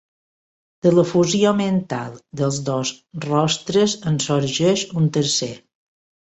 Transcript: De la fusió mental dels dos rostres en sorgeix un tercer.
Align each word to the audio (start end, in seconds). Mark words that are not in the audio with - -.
De 0.85 0.93
la 0.93 1.01
fusió 1.09 1.51
mental 1.59 2.15
dels 2.41 2.57
dos 2.69 2.93
rostres 3.27 3.95
en 4.13 4.19
sorgeix 4.27 4.87
un 5.03 5.13
tercer. 5.21 5.53